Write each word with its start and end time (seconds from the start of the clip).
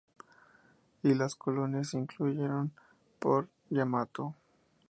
Y 1.03 1.13
las 1.13 1.35
colonias 1.35 1.89
se 1.91 1.99
incluyeron 1.99 2.71
por 3.19 3.49
Yamato. 3.69 4.33